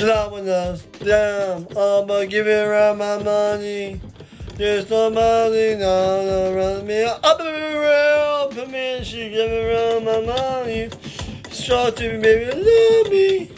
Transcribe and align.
That 0.00 0.30
one 0.30 0.48
else. 0.48 0.86
Damn, 1.00 1.66
I'ma 1.76 2.24
give 2.24 2.46
it 2.46 2.66
around 2.66 2.96
my 2.96 3.22
money. 3.22 4.00
There's 4.56 4.88
no 4.88 5.12
somebody 5.12 5.76
now 5.76 6.54
around 6.54 6.86
me. 6.86 7.02
Up 7.02 7.38
around, 7.38 8.52
put 8.52 8.70
me 8.70 9.04
she 9.04 9.28
give 9.28 9.50
me 9.50 9.58
around 9.58 10.06
my 10.06 10.22
money. 10.22 10.88
Shout 11.52 11.98
to 11.98 12.12
me, 12.14 12.18
baby, 12.18 12.46
love 12.62 13.10
me. 13.12 13.50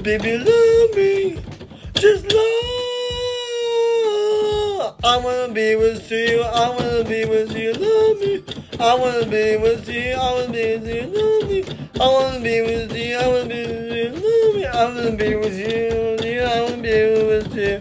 Baby, 0.00 0.38
love 0.38 0.94
me. 0.94 1.42
Just 1.94 2.32
love. 2.32 2.42
I 5.02 5.16
wanna 5.16 5.52
be 5.52 5.74
with 5.74 6.08
you. 6.08 6.40
I 6.40 6.70
wanna 6.70 7.02
be 7.02 7.24
with 7.24 7.56
you. 7.56 7.72
Love 7.72 8.20
me. 8.20 8.44
I 8.78 8.94
wanna 8.94 9.26
be 9.26 9.56
with 9.56 9.88
you. 9.88 10.12
I 10.12 10.34
wanna 10.34 10.52
be 10.52 10.76
with 10.76 10.86
you. 10.86 11.02
Love 11.10 11.50
me. 11.50 11.64
I 12.00 12.06
wanna 12.06 12.38
be 12.38 12.60
with 12.62 12.96
you. 12.96 13.16
I 13.18 13.26
wanna 13.26 13.48
be 13.48 13.66
with 13.72 13.90
you. 13.92 14.12
Love 14.12 14.22
me. 14.22 14.31
I 14.82 14.86
wanna 14.86 15.12
be 15.12 15.36
with 15.36 15.56
you. 15.56 16.18
Yeah, 16.28 16.50
I 16.50 16.62
wanna 16.62 16.82
be 16.82 16.90
with 17.30 17.54
you. 17.54 17.80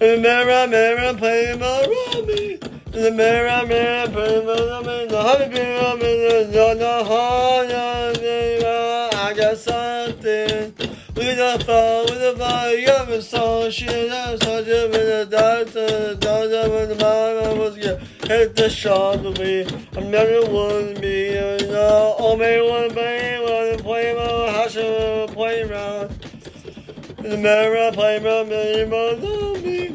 The 0.00 0.18
mirror, 0.18 0.66
mirror, 0.66 1.14
play 1.14 1.54
my 1.56 1.86
me. 2.26 2.56
The 2.90 3.12
mirror, 3.12 3.64
mirror, 3.64 4.08
play 4.08 4.44
my 4.44 4.80
me. 4.80 5.06
The 5.06 5.22
honey 5.22 5.48
bee, 5.54 5.60
I'm 5.60 6.02
in 6.02 6.50
the 6.50 6.74
no 6.74 7.04
heart. 7.04 7.68
I 9.14 9.34
got 9.34 9.56
something. 9.56 10.74
We 11.14 11.34
the 11.34 11.62
fall 11.64 12.02
with 12.06 12.20
the 12.20 12.34
fire, 12.36 12.74
you 12.74 12.88
have 12.88 13.08
a 13.08 13.22
song. 13.22 13.70
She 13.70 13.84
has 13.84 14.40
such 14.40 14.66
a 14.66 14.88
bit 14.88 15.30
doctor. 15.30 15.86
The 15.86 16.16
doctor 16.16 16.70
when 16.70 16.88
the 16.88 16.96
mama 16.96 17.54
was 17.54 17.76
get 17.76 18.00
hit 18.26 18.56
the 18.56 18.68
shot 18.68 19.22
with 19.22 19.38
me. 19.38 19.64
I'm 19.96 20.10
never 20.10 20.40
one 20.50 20.94
to 20.94 21.00
be. 21.00 21.34
You 21.34 21.68
know, 21.68 22.16
oh, 22.18 22.36
me 22.36 22.60
one 22.68 22.90
play 22.90 23.39
my 24.82 25.26
house, 25.26 25.34
play 25.34 25.62
around. 25.62 26.10
The 27.18 27.36
mirror, 27.36 27.92
play 27.92 28.18
my 28.18 28.44
mirror, 28.44 29.16
love 29.16 29.62
me. 29.62 29.88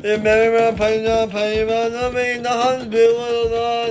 The 0.00 0.18
mirror, 0.18 0.72
play 0.76 1.04
my 1.04 1.26
play 1.26 1.64
my 1.64 1.86
love 1.88 2.14
me. 2.14 2.38
The 2.38 2.48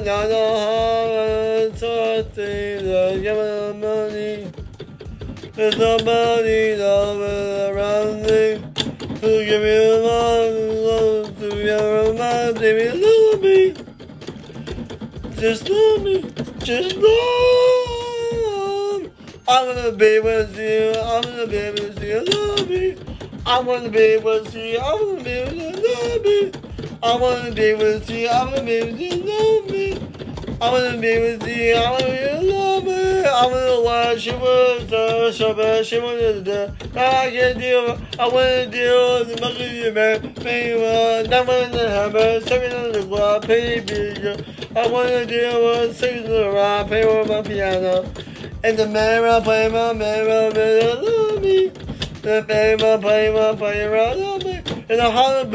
not 0.06 0.30
know 0.30 0.58
how 0.60 1.78
to 1.78 2.24
things. 2.34 2.82
Give 3.22 3.38
me 3.38 3.80
money. 3.80 4.52
There's 5.54 5.78
nobody 5.78 6.82
over 6.82 7.74
around 7.74 8.22
me 8.22 8.64
to 9.20 9.46
give 9.46 9.62
me 9.62 9.76
the 9.76 10.00
love, 10.86 11.38
to 11.40 11.50
around 11.68 12.18
my 12.18 12.60
baby, 12.60 12.98
love 12.98 13.42
me. 13.42 13.74
Just 15.36 15.70
love 15.70 16.04
me, 16.04 16.22
just 16.64 16.96
love. 16.96 17.79
I 19.52 19.66
wanna 19.66 19.92
be 19.94 20.20
with 20.20 20.56
you, 20.60 20.92
I 20.94 21.22
wanna 21.26 21.48
be 21.48 21.72
with 21.72 22.04
you, 22.04 22.24
love 22.24 22.70
me. 22.70 22.96
I 23.48 23.60
wanna 23.60 23.90
be 23.90 24.18
with 24.18 24.54
you, 24.54 24.78
I 24.78 24.94
wanna 24.94 25.24
be 25.24 25.42
with 25.42 25.56
you, 25.58 25.72
love 25.72 26.24
me. 26.24 26.52
I 27.02 27.16
wanna 27.16 27.52
be 27.52 27.74
with 27.74 28.12
you, 28.12 28.28
I 28.28 28.46
wanna 28.46 28.64
be 28.64 28.84
with 28.84 29.00
you, 29.00 29.24
love 29.24 29.72
me. 29.72 29.94
I 30.62 30.70
wanna 30.70 30.98
be 31.02 31.18
with 31.18 31.48
you, 31.48 31.74
I 31.74 31.90
wanna 31.90 32.42
be 32.42 32.48
love 32.48 32.84
me. 32.84 33.24
I 33.26 33.46
wanna 33.48 33.82
watch 33.82 34.28
you 34.28 34.34
with 34.34 34.88
the 34.92 35.54
bad, 35.58 35.84
she 35.84 36.00
wanna 36.00 36.42
do. 36.42 36.72
I 36.96 37.32
can 37.32 37.60
do, 37.60 37.98
I 38.20 38.28
wanna 38.28 38.66
do 38.68 39.26
the 39.26 39.38
most 39.42 39.60
of 39.60 39.72
you, 39.72 39.92
man. 39.92 40.26
Uh, 40.38 41.24
that 41.28 41.48
one 41.48 41.72
to 41.72 41.90
have 41.90 42.14
a 42.14 42.40
second 42.42 42.74
on 42.74 42.92
the 42.92 43.04
club, 43.04 43.48
baby. 43.48 44.46
I 44.76 44.88
wanna 44.88 45.26
do 45.26 45.70
a 45.72 45.92
second 45.92 46.26
on 46.26 46.32
the 46.34 46.52
rock, 46.52 46.88
play 46.88 47.04
with 47.04 47.28
my 47.28 47.42
piano. 47.42 48.06
And 48.62 48.78
the 48.78 48.88
mirror, 48.88 49.40
play 49.42 49.70
my 49.70 49.94
mirror, 49.94 50.52
mirror, 50.54 50.96
love 51.02 51.42
me. 51.42 51.70
The 52.22 52.44
mirror, 52.46 52.98
play 52.98 53.32
my 53.32 53.56
mirror, 53.56 54.16
love 54.16 54.44
me. 54.44 54.56
And 54.90 55.00
the 55.00 55.10
heart 55.10 55.46
of 55.46 55.52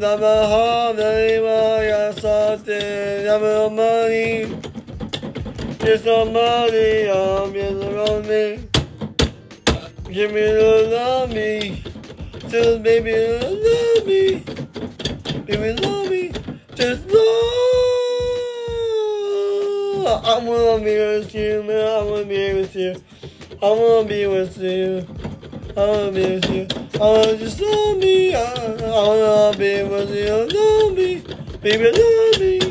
never 0.00 0.46
harm 0.46 0.98
anyone, 0.98 1.88
got 1.88 2.14
something, 2.20 3.24
never 3.24 3.70
money. 3.70 4.54
Just 5.78 6.04
no 6.04 6.26
money, 6.26 7.08
I'm 7.08 7.54
just 7.54 7.82
around 7.82 8.28
me. 8.28 8.68
Give 10.12 10.30
me 10.30 10.42
the 10.42 10.88
love 10.90 11.30
me. 11.32 11.82
Just 12.48 12.82
baby, 12.82 13.14
love 13.40 14.06
me. 14.06 14.44
Baby, 15.46 15.80
love 15.80 16.10
me. 16.10 16.32
Just 16.74 17.08
love. 17.08 17.23
I 20.22 20.38
wanna 20.38 20.84
be 20.84 20.96
with 20.96 21.34
you, 21.34 21.62
man. 21.62 21.86
I 21.86 22.02
wanna 22.02 22.24
be 22.24 22.54
with 22.54 22.76
you. 22.76 22.94
I 23.62 23.70
wanna 23.70 24.08
be 24.08 24.26
with 24.26 24.58
you. 24.58 25.06
I 25.76 25.86
wanna 25.86 26.12
be 26.12 26.20
with 26.34 26.50
you. 26.50 26.66
I 26.94 26.98
wanna 26.98 27.36
just 27.36 27.60
love 27.60 27.98
me. 27.98 28.34
I, 28.34 28.42
I 28.42 29.08
wanna 29.08 29.58
be 29.58 29.82
with 29.82 30.10
you. 30.14 30.48
Love 30.56 30.96
me. 30.96 31.22
Baby, 31.62 31.90
love 31.90 32.40
me. 32.40 32.63